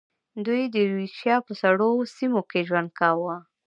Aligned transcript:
دوی 0.45 0.61
د 0.67 0.75
یوریشیا 0.85 1.35
په 1.47 1.53
سړو 1.61 1.89
سیمو 2.15 2.41
کې 2.49 2.65
ژوند 2.67 2.89
کاوه. 2.99 3.35